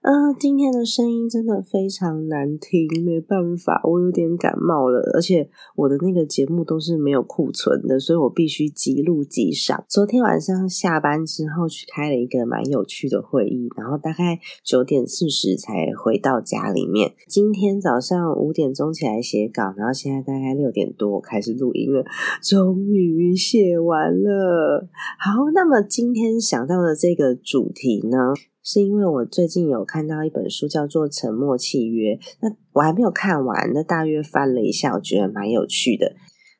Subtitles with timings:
[0.00, 9.84] 呃，今天的声音真的非常难听，没办法，我有点感冒了，而且我的那个节目都是没有库存的，所以我必须即录即上。
[9.88, 17.12] 昨天晚上下班之后去开了一个蛮有趣的会议，然后大概九点四十才回到家里面。
[17.26, 22.04] 今天早上五点钟起来写稿，然后现在大概六点多开始录音了，
[22.40, 24.88] 终于写完了。
[25.18, 28.32] 好，那么今天想到的这个主题呢？
[28.70, 32.16] 是因为我最近有看到一本书，叫做《沉默契约》。
[32.42, 36.12] 那我还没有看完，那大约翻了一下，我觉得蛮有趣的。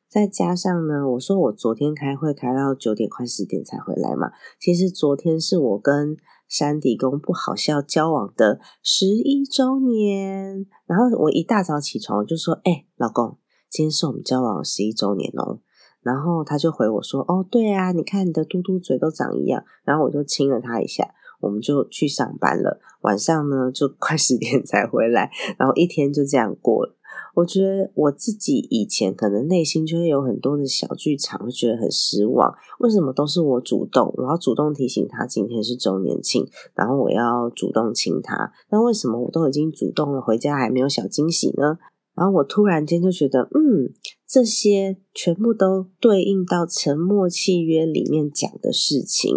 [0.09, 4.31] 再加上呢，我说我昨天开会开到九点快十点才回来嘛。
[4.59, 10.65] 其实昨天是我跟山底公不好笑交往的十一周年。
[10.87, 13.37] 然后我一大早起床，我就说：“哎，老公，
[13.69, 15.59] 今天是我们交往十一周年哦。”
[16.01, 21.13] 然后他就回我说：“哦，对啊，你看你的嘟嘟嘴都长一样。”然后我就亲了他一下。
[21.39, 26.95] 我们就去上班了，晚上呢就快十点才回来，然后一天就这样过了。
[27.35, 32.53] 我觉得我自己以前可能内心就会有很多的小剧场，会觉得很失望。
[32.79, 36.45] 为什么都是我主动，我要主动提醒他今天是周年庆，
[36.75, 38.51] 然后我要主动亲他？
[38.69, 41.77] 那为什么我都已经主动了，回家还没有小惊喜呢？
[42.15, 43.93] 然后我突然间就觉得，嗯，
[44.27, 49.35] 这些全部都对应到沉默契约里面讲的事情，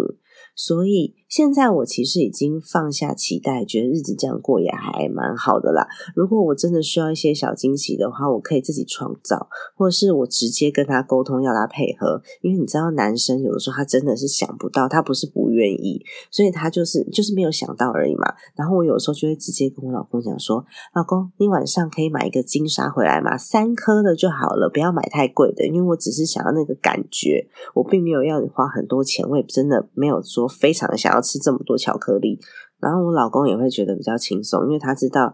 [0.55, 1.15] 所以。
[1.33, 5.87] 现在我其实已经放下期待，觉得日子这样过也还蛮好的啦。
[6.13, 12.21] 如果我真的需要一些小惊喜的话，我可以自己创造，或者是我直接跟他沟通，要他配合。
[12.43, 18.35] 因为你知道，男生有的时候他真的是想不到，他不是不愿意，所以他就是就是没有想到而已嘛。
[18.55, 20.63] 然后我有时候就会直接跟我老公讲说
[20.93, 32.37] ：“老公，你晚上可以买一个金沙回来嘛，三颗的就好了，不要买太贵的，因为我只是想要那个感觉，我并没有要你花很多钱，我也真的没有说非常想要。”吃这么多巧克力，
[32.79, 35.33] 然后我老公也会觉得比较轻松，因为他知道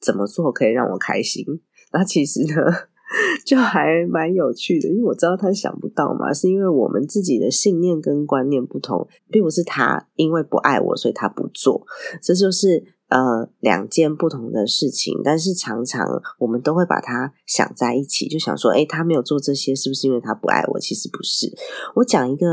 [0.00, 1.44] 怎么做可以让我开心。
[1.92, 2.62] 那其实呢，
[3.44, 11.84] 就还蛮有趣的，因为我知道他想不到嘛，是因为我们自己的信念跟观念不同，并不是他因为不爱我，所以他不做。
[12.22, 20.80] 这就是呃两件不同的事情，但是常常我们都会把它想在一起，就想说，哎，他没有做这些，是不是因为他不爱我？
[20.80, 21.54] 其实不是。
[21.96, 22.46] 我讲一个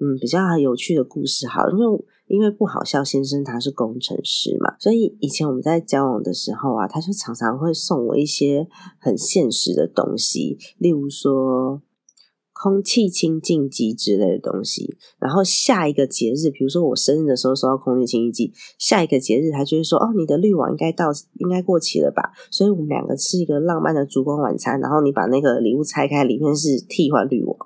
[0.00, 2.04] 嗯比较有趣的故事，好，因为。
[2.28, 11.80] 因为不好笑先生他是工程师嘛，所以以前我们在交往的时候啊，他就常常会送我一些很现实的东西，例如说
[12.60, 14.96] 空气清净机之类的东西。
[15.20, 27.56] 然后下一个节日，比如说我生日的时候收到空气清净机，下一个节日他就会说：“哦，你的滤网应该到，应该过期了吧？”所以我们两个吃一个浪漫的烛光晚餐，然后你把那个礼物拆开，里面是替换滤网，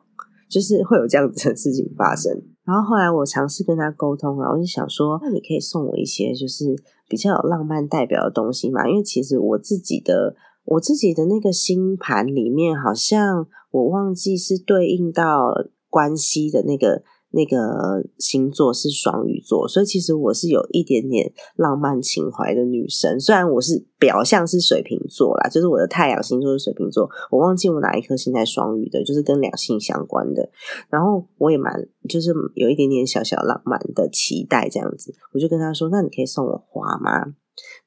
[0.51, 2.43] 就是会有这样子的事情发生。
[2.65, 6.77] 然后后来我尝试跟他沟通啊，我就想说，你可以送我一些就是
[7.09, 8.89] 比较有浪漫代表的东西嘛？
[8.89, 15.53] 因为其实我自己的我自己的那个星盘里面，好像我忘记是对应到
[15.91, 17.03] 关系的那个。
[17.35, 23.19] 那个星座是双鱼座，所以其实我是有一点点浪漫情怀的女生。
[23.19, 30.51] 虽然我是表象是水瓶座啦，就是我的太阳星座是水瓶座，我忘记我哪一颗星在双鱼的，就是跟两性相关的。
[30.91, 37.33] 然后我也蛮就是有一点点小小浪漫的期待这样子，我就跟他说：“那你可以送我花吗？”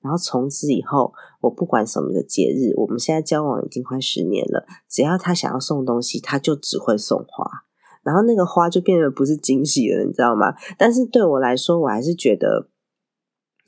[0.01, 7.65] 然后从此以后，我不管什么的节日，我们现在交往已经快十年了，只要他想要送东西，他就只会送花。
[8.03, 10.53] 然后那个花就变得不是惊喜了，你知道吗？
[10.77, 12.69] 但是对我来说，我还是觉得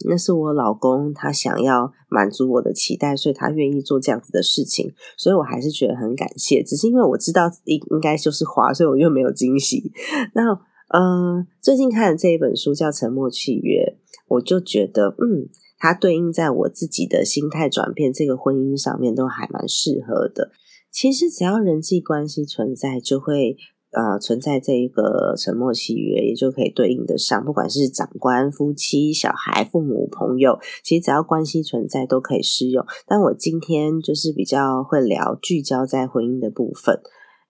[0.07, 6.61] 那是我老公他想要满足我的期待，所以他愿意做这样子的事情，所以我还是觉得很感谢。
[6.61, 9.91] 只是因为我知道应应该就是花，所以我又没有惊喜。
[10.35, 10.53] 那
[10.89, 13.81] 嗯，最近看的这一本书叫《沉默契约》，
[14.27, 20.51] 我就觉得嗯，它对应在我自己的心态转变这个婚姻上面都还蛮适合的。
[20.91, 23.57] 其实只要人际关系存在，就会。
[23.91, 32.85] 呃存在这一个沉默契约，也就可以对应得上，不管是长官、夫妻、小孩、父母、朋友，其实只要关系存在都可以适用。
[33.07, 36.99] 但我今天就是比较会聊聚焦在婚姻的部分。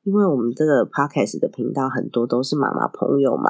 [0.04, 3.50] 因为我们这个 podcast 的频道很多都是妈妈朋友嘛，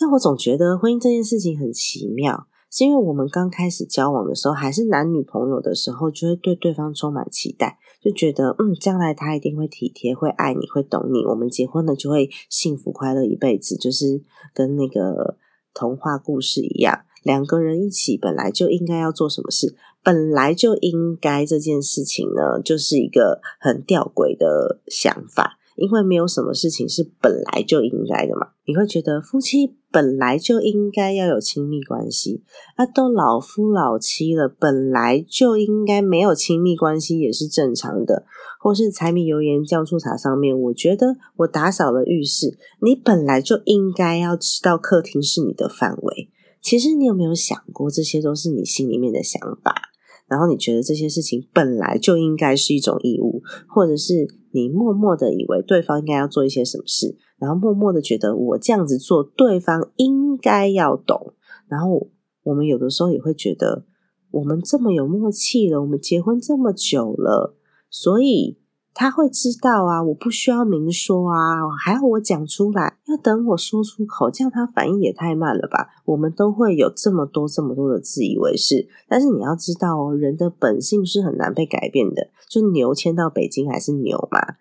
[0.00, 2.46] 那我总觉得婚姻这件事情很奇妙，
[2.76, 15.36] 是因为我们刚开始交往的时候，还是男女朋友的时候，就会对对方充满期待，就觉得嗯，将来他一定会体贴、会爱你、会懂你，我们结婚了就会幸福快乐一辈子，就是跟那个
[15.72, 25.60] 童话故事一样，两个人一起本来就应该要做什么事，本来就应该这件事情呢，就是一个很吊诡的想法。
[25.76, 32.42] 因为没有什么事情是本来就应该的嘛，你会觉得夫妻本来就应该要有亲密关系，
[32.76, 38.24] 啊，都老夫老妻了，本来就应该没有亲密关系也是正常的。
[38.60, 46.30] 或是柴米油盐酱醋茶上面，我觉得我打扫了浴室，你本来就应该要知道客厅是你的范围。
[46.62, 49.90] 其实你有没有想过，这些都是你心里面的想法？
[50.34, 61.34] 然后你觉得这些事情本来就应该是一种义务，或者是你默默的以为对方应该要做一些什么事，然后默默的觉得我这样子做，对方应该要懂。
[61.68, 62.08] 然后
[62.42, 63.84] 我们有的时候也会觉得，
[64.32, 67.54] 我们这么有默契了，我们结婚这么久了，
[67.88, 68.58] 所以。
[68.94, 75.88] 他会知道啊，我不需要明说啊，还要我讲出来，要等我说出口，这样他反应也太慢了吧？
[76.04, 84.54] 我们都会有这么多这么多的自以为是，但是你要知道哦，人的本性是很难被改变的，就牛迁到北京还是牛嘛。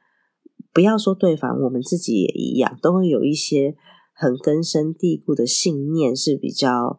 [0.73, 3.75] 不要说对方，我们自己也一样，都会有一些
[4.13, 6.97] 很根深蒂固的信念是比较。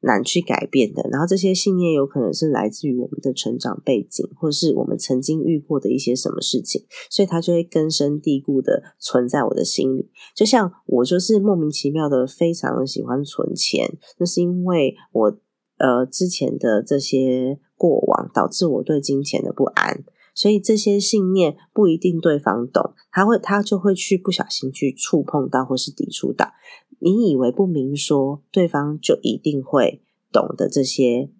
[0.00, 10.10] 难去改变的，然后这些信念有可能是来自于我们的成长背景，或是我们曾经遇过的一些什么事情，所以它就会根深蒂固的存在我的心里。
[10.36, 15.38] 就像我就是莫名其妙的非常喜欢存钱，那是因为我
[15.78, 26.52] 呃之前的这些过往导致我对金钱的不安，所以这些信念不一定对方懂，他会他就会去不小心去触碰到或是抵触到。
[27.00, 30.02] 你以为不明说，对方就一定会
[30.32, 31.30] 懂得这些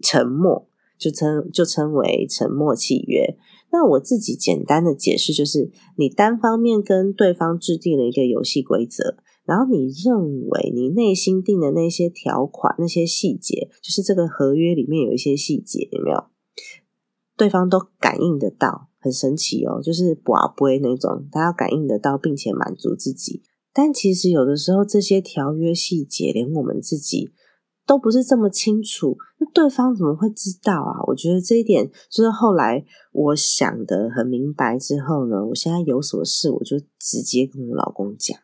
[0.00, 0.68] 沉默，
[0.98, 3.36] 就称就称为沉默契约。
[3.72, 16.24] 那我自己简单的解释就是，你单方面跟对方制定了一个游戏规则，然后你认为你内心定的那些条款、那些细节，就是这个合约里面有一些细节，有没有？
[17.36, 23.42] 对方都感应得到，很神奇哦，就是不啊不那种，他要感应得到，并且满足自己。
[23.74, 27.32] 但其实有的时候，这些条约细节连我们自己
[27.84, 31.02] 都不是这么清楚，那对方怎么会知道啊？
[31.08, 38.38] 我觉得这一点就是后来我想的很明白之后呢，我现在有什么事我就直接跟我老公讲。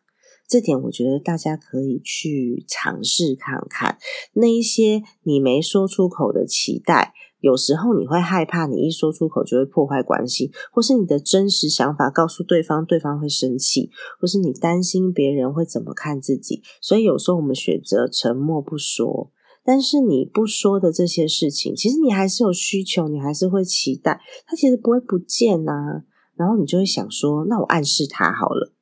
[0.51, 3.97] 这点我觉得大家可以去尝试看看，
[4.33, 7.13] 那一些你没说出口的期待。
[7.39, 19.31] 有时候你会害怕，你一说出口就会破坏关系，或是你的真实想法告诉对方，对方会生气，或是你担心别人会怎么看自己，所以有时候我们选择沉默不说。
[19.63, 26.03] 但是你不说的这些事情，其实你还是有需求，你还是会期待，它其实不会不见呐。
[26.35, 28.73] 然后你就会想说，那我暗示他好了，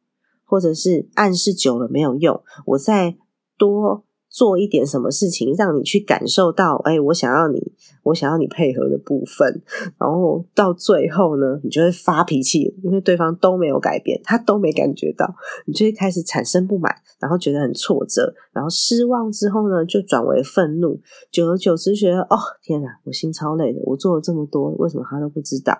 [0.49, 3.15] 或者是暗示久了没有用，我再
[3.57, 4.03] 多。
[4.31, 7.73] 做一点什么事情，让你去感受到，哎，我想要你，
[8.03, 9.63] 我想要你配合的部分，
[9.97, 15.33] 然后到最后呢，你就会发脾气，因为对方都没有改变，他都没感觉到，
[15.65, 21.01] 你就会开始产生不满，然后觉得很挫折，然后失望之后呢，就转为愤怒，
[21.31, 25.75] 久而久之觉得，哦，天哪，我心超累的，我做了这么多，为什么他都不知道？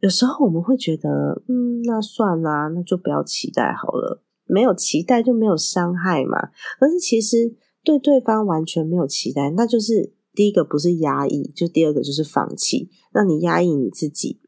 [0.00, 4.22] 有时候我们会觉得，嗯，那算啦，那就不要期待好了。
[4.46, 6.50] 没有期待就没有伤害嘛？
[6.78, 12.90] 可是其实对对方完全没有期待，那就是第一个不是压抑，就第二个就是放弃。
[13.12, 14.40] 让你压抑你自己，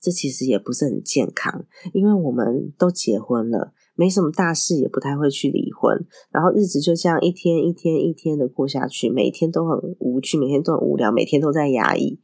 [0.00, 1.64] 这其实也不是很健康。
[1.92, 12.20] 因为我们都结婚了，没什么大事，也不太会去离婚，然后日子就这样一天一天一天的过下去，每天都很无趣，每天都很无聊，每天都在压抑。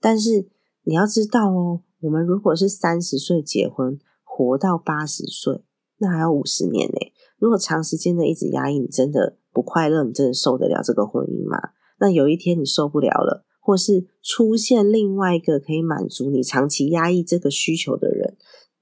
[0.00, 0.48] 但是
[0.82, 5.62] 你要知道哦，我们如果是三十岁结婚，活到八十岁。
[5.98, 6.98] 那还要五十年呢？
[7.38, 11.58] 如果长时间的一直压抑，你真的不快乐，你真的受得了这个婚姻吗？
[11.98, 18.38] 那有一天你受不了了，或是出现另外一个可以满足你长期压抑这个需求的人，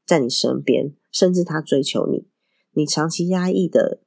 [0.06, 2.28] 在你身边，甚至他追求你，
[2.72, 4.00] 你长期压抑的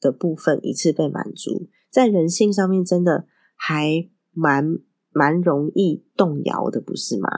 [0.00, 4.78] 的部分一次被满足，在人性上面真的还蛮
[5.12, 7.28] 蛮容易动摇的，不是吗？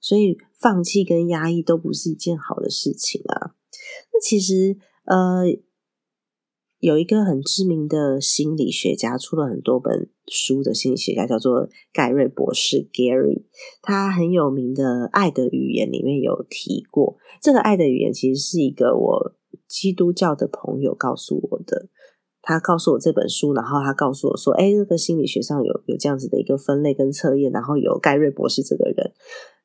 [0.00, 3.54] 所以放弃跟压抑都不是一件好的事情啊。
[4.12, 5.44] 那其实呃。
[6.82, 13.44] 有一个很知名的心理学家，出了很多本书的心理学家，叫做盖瑞博士 （Gary）。
[13.80, 19.36] 他很有名的《爱的语言》里面有提过，这个《爱的语言》其实是一个我
[19.68, 21.88] 基督教的朋友告诉我的。
[22.42, 29.12] 他告诉我这本书，然后他告诉我说：“哎，这个心理学上有有这样子的一个分类跟测验，然后有盖瑞博士这个人。”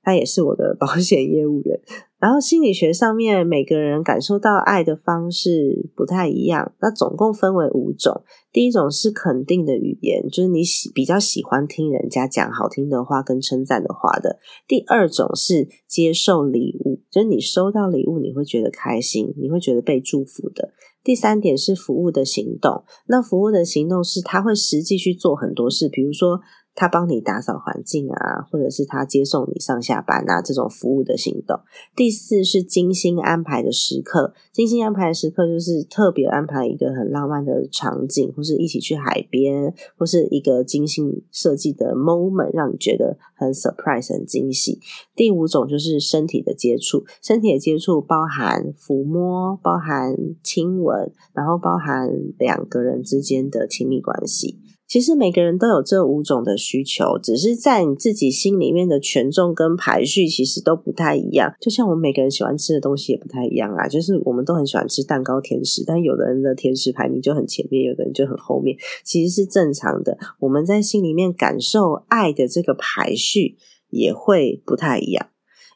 [0.03, 1.81] 他也是我的保险业务员。
[2.17, 6.72] 然后心理学上面，每个人感受到爱的方式不太一样。
[6.79, 8.24] 那总共分为五种。
[8.53, 14.39] 第一种是肯定的语言，就是你喜比较喜欢听人家讲好听的话跟称赞的话的。
[14.65, 20.69] 第二种是接受礼物，就是你收到礼物你会觉得开心，你会觉得被祝福的。
[21.08, 26.42] 第三点是服务的行动，那服务的行动是他会实际去做很多事，比如说。
[26.79, 31.60] 他帮你打扫环境啊，或者是他接送你上下班啊，这种服务的行动。
[31.96, 44.79] 第四是精心安排的时刻，精心安排的时刻就是特别安排一个很浪漫的场景，或是一起去海边，或是一个精心设计的 moment，让你觉得很 surprise、很惊喜。
[45.15, 52.07] 第五种就是身体的接触，身体的接触包含抚摸，包含亲吻，然后包含
[52.38, 54.60] 两个人之间的亲密关系。
[54.88, 61.53] 其实每个人都有这五种的需求，只是在你自己心里面的权重跟排序其实都不太一样。
[61.60, 70.17] 就像我们每个人喜欢吃的东西也不太一样啊，就是我们都很喜欢吃蛋糕、甜食，但有的人的甜食排名就很前面，有的人就很后面，其实是正常的。
[70.39, 73.58] 我们在心里面感受爱的这个排序
[73.89, 75.27] 也会不太一样。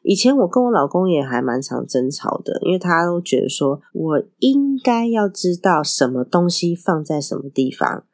[0.02, 8.04] 以前我跟我老公也还蛮常争吵的，因为他都觉得说我应该要知道什么东西放在什么地方。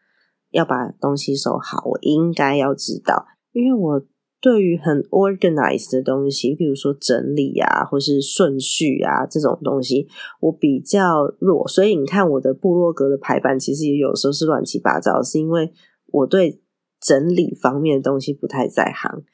[0.50, 4.02] 要把东西收好，我应该要知道，因为我
[4.40, 10.06] 对于很 organized 的东西，比如说整理啊，或是顺序啊这种东西，
[10.40, 11.66] 我比较弱。
[11.66, 15.72] 所以你看我的部落格的排版，其实也有时候是乱七八糟，是因为
[16.12, 16.62] 我对
[17.00, 19.24] 整理方面的东西不太在行。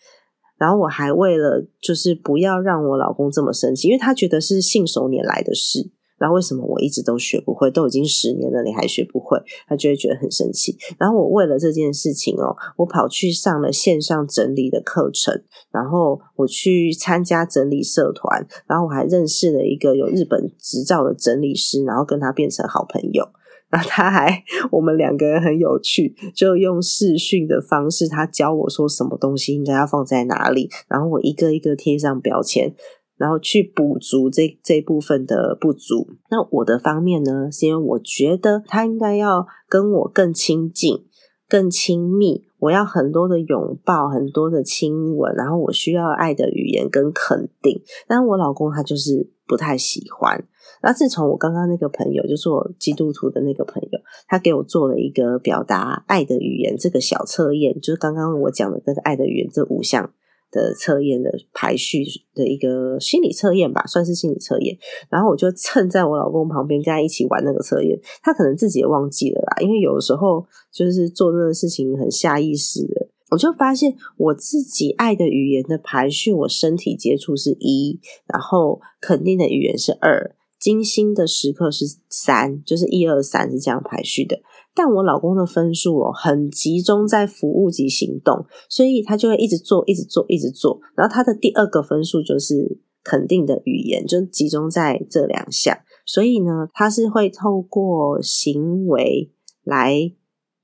[0.56, 5.90] 然后我还为了就是不要让我老公这么生气，因为他觉得是信手拈来的事。
[6.18, 7.70] 然后为什么我一直都学不会？
[7.70, 9.38] 都已经十年了，你还学不会？
[9.66, 10.76] 他就会觉得很生气。
[10.98, 15.42] 然后我为了这件事情哦，我跑去上了线上整理的课程，
[15.72, 23.28] 然后我去参加整理社团，然后我还认识了一个有日本执照的整理师，然后跟他变成好朋友。
[23.70, 32.72] 那他还我们两个人很有趣，就用视讯的方式，他教我说什么东西应该要放在哪里，然后我一个一个贴上标签。
[33.16, 36.08] 然后去补足这这部分的不足。
[36.30, 41.04] 那我的方面呢，是因为我觉得他应该要跟我更亲近、
[41.48, 42.44] 更亲密。
[42.58, 47.82] 我要很多的拥抱，很多的亲吻，然后我需要爱的语言跟肯定。
[48.08, 50.42] 但我老公他就是不太喜欢。
[50.82, 60.10] 那自从我刚刚那个朋友，就是我基督徒的那个朋友，他给我做了一个表达爱的语言这个小测验，就是刚刚我讲的那个爱的语言这五项。
[60.54, 64.78] 的测验的排序的一个心理测验吧，算是心理测验。
[65.10, 73.08] 然后我就蹭在我老公旁边跟他一起玩那个测验，他可能自己也忘记了啦，因为有的时候就是做那个事情很下意识的。
[73.30, 84.40] 我就发现我自己爱的语言的排序，我身体接触是一，然后肯定的语言是二，精心的时刻是三，就是一二三是这样排序的。
[84.74, 90.80] 但我老公的分数哦，很集中在服务及行动，所以他就会一直做，一直做，一直做。
[90.96, 95.78] 然后他的第二个分数就是肯定的语言，就集中在这两项。
[96.04, 100.12] 所以呢，他是会透过行为来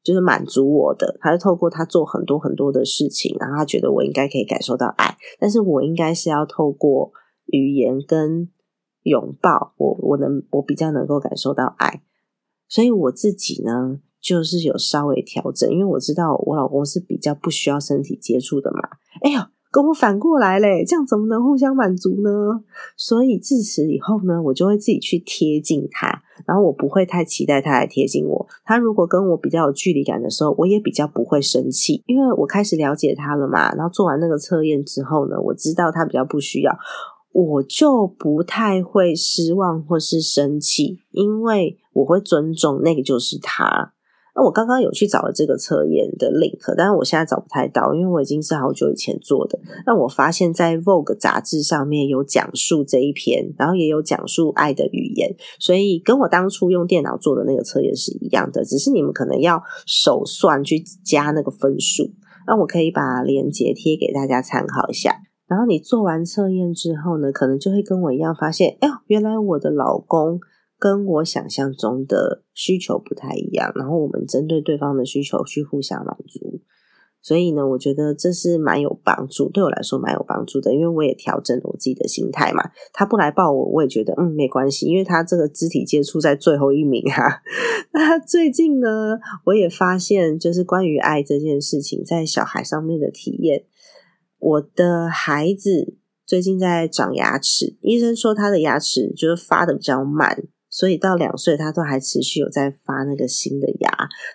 [0.02, 7.12] 就是满足我的，他是透过他做很多很多的事情，然后他觉得我应该可以感受到爱，但是我应该是要透过
[7.46, 8.48] 语言跟
[9.04, 12.02] 拥抱，我我能我比较能够感受到爱。
[12.70, 18.78] 所以我自己呢，就是有稍微调整，因为我知道我老公是比较不需要身体接触的嘛。
[19.22, 22.62] 哎呀，跟我反过来嘞，这样怎么能互相满足呢？
[22.96, 28.46] 所以自此以后呢，我就会自己去贴近他，然后我不会太期待他来贴近我。
[28.64, 33.74] 他如果跟我比较有距离感的时候，我也比较不会生气，因为我开始了解他了嘛。
[33.74, 36.78] 然后做完那个测验之后呢，我知道他比较不需要。
[37.32, 43.92] 我就不太会失望或是生气，因为我会尊重那个就是他。
[44.32, 49.58] 那我刚刚有去找了这个测验的 link，但是我现在找不太到，因为我已经是好久以前做的。
[49.84, 62.12] 那我发现，在 Vogue 杂志上面有讲述这一篇，然后也有讲述爱的语言，所以跟我当初用电脑做的那个测验是一样的，只是你们可能要手算去加那个分数。
[62.46, 65.16] 那我可以把链接贴给大家参考一下。
[65.48, 70.38] 然后你做完测验之后呢，可能就会跟我一样发现，哎呦，原来我的老公
[70.80, 76.62] 跟我想象中的需求不太一样，然后我们针对对方的需求去互相满足。
[77.22, 82.70] 所以呢，我觉得这是蛮有帮助，对我来说蛮有帮助的，因为我也调整了我自己的心态嘛。
[82.94, 87.42] 他不来抱我，我也觉得嗯没关系，因为他这个肢体接触在最后一名啊。
[87.92, 93.66] 那最近呢，我也发现，就是关于爱这件事情，在小孩上面的体验，
[94.38, 100.44] 我的孩子最近在长牙齿，医生说他的牙齿就是发的比较慢。
[100.70, 103.90] 所以到两岁，他都还持续有在发那个新的牙，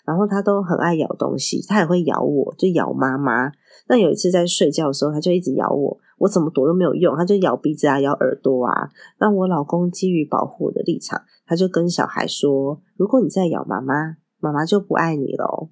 [0.06, 3.51] 然后他都很爱咬东西，他也会咬我，就咬妈妈。
[3.88, 8.89] 那有一次在睡觉的时候，他就一直咬我，我怎么躲都没有用，他就咬鼻子啊，咬耳朵啊。
[9.20, 15.70] 那我老公基于保护我的立场，他就跟小孩说：“如果你再咬妈妈，妈妈就不爱你了。”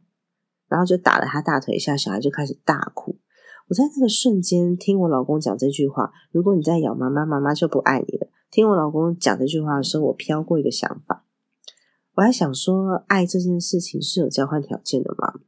[0.70, 3.18] 然后就打了他大腿一下，小孩就开始大哭。
[3.68, 11.26] 我在那个瞬间听我老公讲这句话：“如果你再咬妈妈，妈妈就不爱你了。”听我老公讲这句话的时候，我飘过一个想法，
[12.14, 15.40] 我还想说，爱这件事情是有交换条件的吗？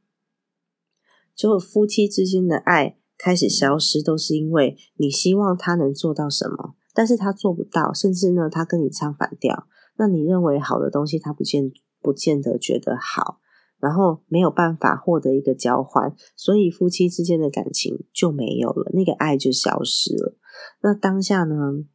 [1.36, 9.68] 就夫妻之间的爱开始消失，都是因为你希望他能做到什么，但是他做不到，甚至呢，他跟你唱反调。
[9.98, 11.72] 那你认为好的东西，他不见
[12.02, 13.40] 不见得觉得好，
[13.78, 20.36] 然后没有办法获得一个交换，所以夫妻之间的感情就没有了，那个爱就消失了。
[20.82, 21.86] 那当下呢？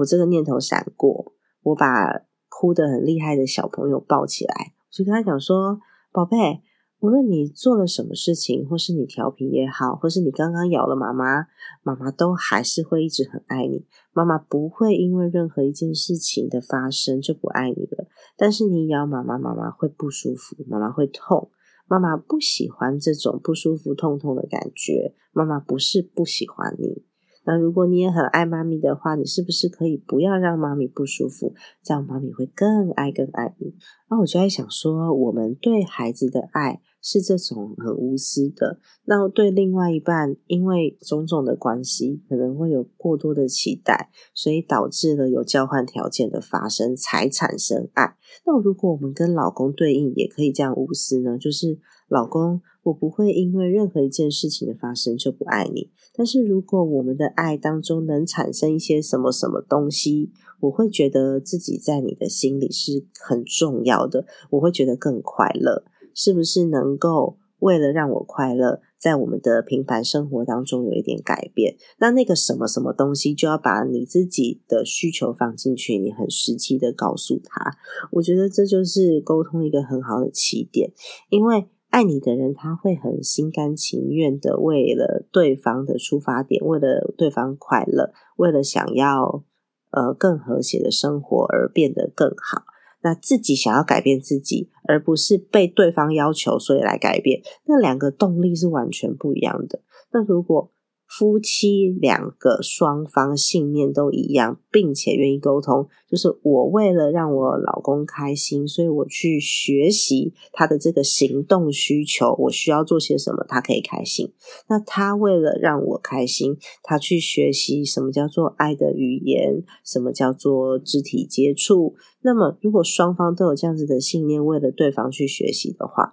[0.00, 5.78] 我这个念头闪过，我把哭得很厉害的小朋友抱起来，我就跟他讲说
[6.10, 6.62] ：“宝贝，
[7.00, 11.48] 无论你做了什么事情，或是你调皮也好，或是你刚刚咬了妈妈，
[11.82, 13.84] 妈妈都还是会一直很爱你。
[14.12, 18.06] 妈妈不会因为任何一件事情的发生就不爱你了。
[18.38, 21.50] 但是你咬妈妈，妈妈会不舒服，妈妈会痛，
[21.86, 25.14] 妈妈不喜欢这种不舒服、痛痛的感觉。
[25.32, 27.04] 妈妈不是不喜欢你。”
[27.44, 31.54] 那如果你也很爱妈咪的话，你是不是可以不要让妈咪不舒服？
[31.82, 33.74] 这样妈咪会更爱更爱你。
[34.08, 48.16] 那我就在想说，我们对孩子的爱是这种很无私的，那对另外一半，因为种种的关系，可能会有过多的期待，所以导致了有交换条件的发生，才产生爱。
[48.44, 51.38] 那如果我们跟老公对应，也可以这样无私呢？
[51.38, 52.60] 就是老公。
[52.82, 65.84] 我不会因为任何一件事情的发生就不爱你，但是如果我们的爱当中能产生一些什么什么东西，我会觉得自己在你的心里是很重要的，我会觉得更快乐。
[66.14, 71.76] 是不是能够为了让我快乐，在我们的平凡生活当中有一点改变？
[71.98, 77.76] 那那个什么什么东西，就要把你自己的需求放进去，你很实际的告诉他。
[78.12, 80.92] 我觉得这就是沟通一个很好的起点，
[81.28, 81.68] 因为。
[81.90, 89.42] 爱你的人，他会很心甘情愿的，为了对方的出发点，为了对方快乐，为了想要
[89.90, 92.62] 呃更和谐的生活而变得更好。
[93.02, 97.40] 那自己想要改变自己，而不是被对方要求，所以来改变。
[97.66, 99.82] 那两个动力是完全不一样的。
[100.12, 100.72] 那如果
[101.10, 114.32] 夫妻两个双方信念都一样，并且愿意沟通，就是我为了让我老公开心，所以我去学习他的这个行动需求，我需要做些什么，他可以开心。
[114.68, 121.96] 那他为了让我开心，他去学习什么叫做爱的语言，什么叫做肢体接触。
[122.22, 126.12] 那么，如果双方都有这样子的信念，为了对方去学习的话，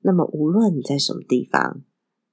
[0.00, 1.82] 那么无论你在什么地方。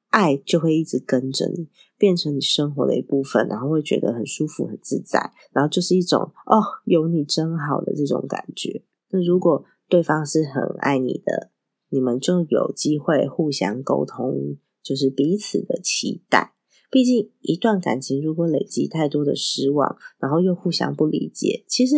[0.09, 1.67] 爱就会一直跟着你，
[1.97, 8.83] 变成你生活的一部分，然后会觉得很舒服、很自在，然后就是一种哦，有你真好的这种感觉。
[9.11, 11.51] 那如果对方是很爱你的，
[11.89, 16.53] 你们就有机会互相沟通，就是彼此的期待。
[16.91, 21.95] 毕竟一段感情如果累积太多的失望，然后又互相不理解，其实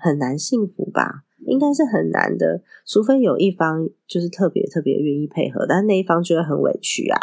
[0.00, 1.24] 很难幸福吧？
[1.46, 7.18] 应该是很难的，除非有一方就是特别特别愿意配合，但那一方就会很委屈啊。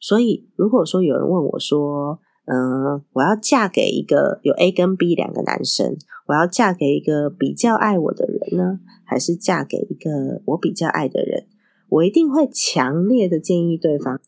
[0.00, 2.18] 所以，如果说有人问我说
[2.50, 11.46] ：“嗯，我要嫁给一个有 A 跟 B 两个男生，我要嫁给一个比较爱我的人呢，还是嫁给一个我比较爱的人？”
[11.90, 14.20] 我一定会强烈的建议对方，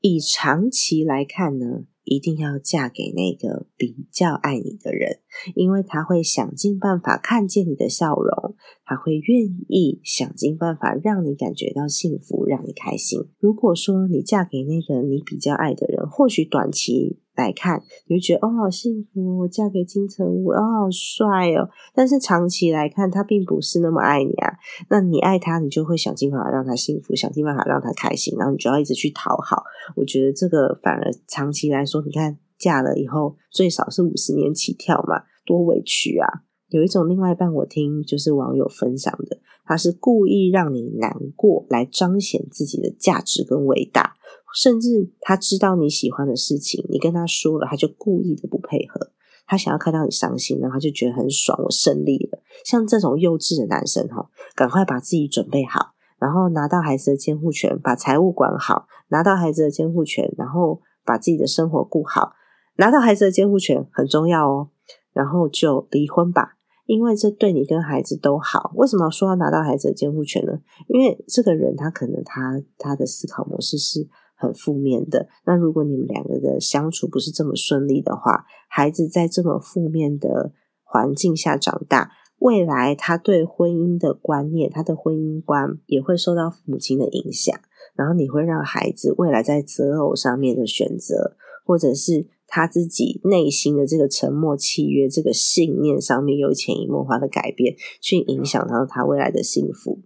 [0.00, 1.84] 以长期来看呢。
[2.04, 5.20] 一定要嫁给那个比较爱你的人，
[5.54, 13.20] 因为他会想尽办法看见你的笑容，他会愿意想尽办法让你感觉到幸福，让你开心。
[13.38, 17.23] 如果说你嫁给那个你比较爱的人，或许短期。
[17.34, 19.38] 来看，你会觉得哦，好幸福！
[19.38, 21.68] 我嫁给金城武，哦，好帅哦。
[21.94, 24.52] 但是长期来看，他并不是那么爱你啊。
[24.88, 29.64] 那你爱他，你就会想尽办法让他幸福，想尽办法让他开心，然后你就要一直去讨好。
[29.96, 36.28] 我觉得这个反而长期来说，你看嫁了以后，最少是五十年起跳嘛，多委屈啊！
[36.68, 44.14] 有一种另外一半，我听就是网友分享的，他是故意让你难过，来彰显自己的价值跟伟大。
[44.54, 49.10] 甚至他知道你喜欢的事情，你跟他说了，他就故意的不配合。
[49.46, 52.38] 他想要看到你伤心，然后他就觉得很爽，我胜利了。
[52.64, 62.32] 像这种幼稚的男生哈，赶快把自己准备好，然后拿到孩子的监护权，把财务管好，拿到孩子的监护权，然后把自己的生活顾好，
[62.76, 64.70] 拿到孩子的监护权很重要哦。
[65.12, 68.72] 然后就离婚吧，因为这对你跟孩子都好。
[68.76, 70.52] 为什么说要拿到孩子的监护权呢？
[70.88, 74.08] 因为这个人他可能他他的思考模式是。
[74.36, 75.28] 很负面的。
[75.46, 87.54] 那如果你们两个的相处不是这么顺利的话，孩子在这么负面的环境下长大，未来他对婚姻的观念，他的婚姻观也会受到母亲的影响。
[87.94, 100.00] 然后你会让孩子未来在择偶上面的选择，或者是他自己内心的这个沉默契约、这个信念上面有潜移默化的改变，去影响到他未来的幸福。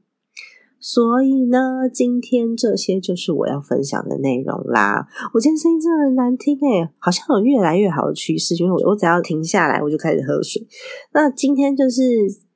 [0.80, 5.06] 所以呢，今天这些就是我要分享的内容啦。
[5.34, 10.66] 我今天声音真的很难听诶，好像有越来越好的趋势，因为我我只要停下来，我就开始喝水。
[11.12, 12.02] 那今天就是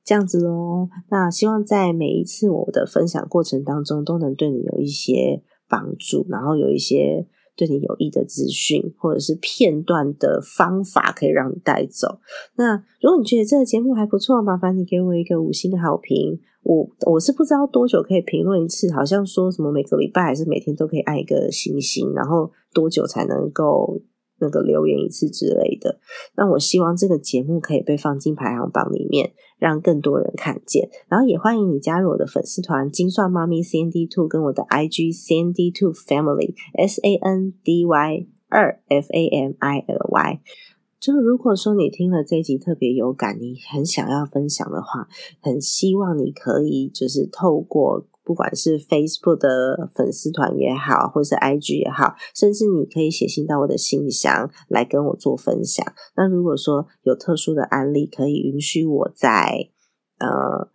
[0.05, 0.89] 这样子喽。
[1.11, 7.27] 那希望在每一次我的分享过程当中，都能对你有一些帮助，然后有一些。
[7.57, 12.19] 对你有益的资讯，或者是片段的方法，可以让你带走。
[12.57, 16.41] 那如果你觉得这个节目还不错，麻烦你给我一个五星的好评。
[16.63, 24.01] 我我是不知道多久可以评论一次，好像说什么每个礼拜还是每天都可以按一个星星，然后多久才能够？
[24.43, 26.01] 那个留言一次之类的，
[26.37, 30.91] 那我希望这个节目可以被放进排行榜里面，让更多人看见。
[31.09, 37.87] 然后也欢迎你加入我的粉丝团“金算妈咪 C N D Two”，跟我的 I G C N D Two Family S A N D
[37.87, 40.41] Y 二 F A M I L Y。
[40.99, 45.07] 就如果说你听了这集特别有感，你很想要分享的话，
[45.41, 48.09] 很希望你可以就是透过。
[48.25, 55.85] 不管是 Facebook 的粉丝团也好，或是 IG 也好，甚至你可以写信到我的信箱来跟我做分享。
[56.17, 59.71] 那如果说有特殊的案例，可以允许我在
[60.19, 60.71] 呃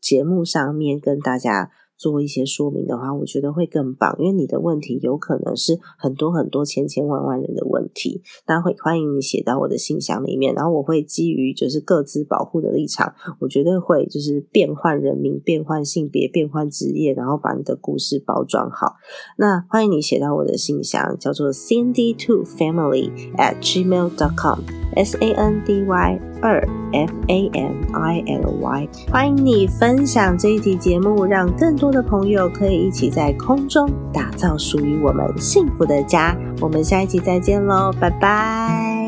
[0.00, 1.70] 节目上面跟大家。
[2.02, 8.22] 做一些说明的话，我觉得会更棒，因为你的问题有可能是很多很多千千万万人的问题。
[8.48, 18.96] 那会欢迎你写到我的信箱里面，然后我会基于就是各自保护的立场，我绝对会就是变换人名、变换性别、变换职业，然后把你的故事包装好。
[19.38, 27.74] 那欢迎你写到我的信箱，叫做 Cindy Two Family at gmail dot com，S A N D Y 二 F A M
[27.94, 28.88] I L Y。
[29.12, 31.91] 欢迎你分享这一集节目，让更多。
[31.92, 36.36] 的朋友可以一起在空中打造属于我们幸福的家。
[36.60, 39.01] 我们下一期再见喽，拜拜。